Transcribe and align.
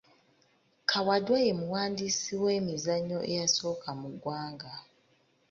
Kawadwa 0.89 1.37
ye 1.45 1.51
muwandiisi 1.59 2.33
w’emizannyo 2.43 3.19
eyasooka 3.31 3.89
mu 3.99 4.07
ggwanga. 4.13 4.71